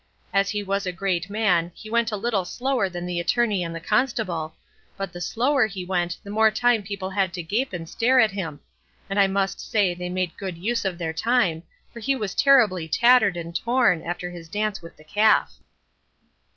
As 0.33 0.49
he 0.49 0.63
was 0.63 0.87
a 0.87 0.91
great 0.91 1.29
man, 1.29 1.71
he 1.75 1.87
went 1.87 2.11
a 2.11 2.15
little 2.17 2.43
slower 2.43 2.89
than 2.89 3.05
the 3.05 3.19
Attorney 3.19 3.63
and 3.63 3.75
the 3.75 3.79
Constable, 3.79 4.55
but 4.97 5.13
the 5.13 5.21
slower 5.21 5.67
he 5.67 5.85
went 5.85 6.17
the 6.23 6.31
more 6.31 6.49
time 6.49 6.81
people 6.81 7.11
had 7.11 7.31
to 7.35 7.43
gape 7.43 7.71
and 7.71 7.87
stare 7.87 8.19
at 8.19 8.31
him; 8.31 8.61
and 9.11 9.19
I 9.19 9.27
must 9.27 9.59
say 9.59 9.93
they 9.93 10.09
made 10.09 10.35
good 10.37 10.57
use 10.57 10.85
of 10.85 10.97
their 10.97 11.13
time, 11.13 11.61
for 11.93 11.99
he 11.99 12.15
was 12.15 12.33
terribly 12.33 12.87
tattered 12.87 13.37
and 13.37 13.55
torn, 13.55 14.01
after 14.01 14.31
his 14.31 14.49
dance 14.49 14.81
with 14.81 14.97
the 14.97 15.03
calf. 15.03 15.59